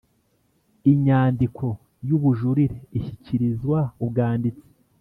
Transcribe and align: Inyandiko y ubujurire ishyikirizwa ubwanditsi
Inyandiko 0.91 1.65
y 2.07 2.09
ubujurire 2.17 2.77
ishyikirizwa 2.97 3.79
ubwanditsi 4.03 4.67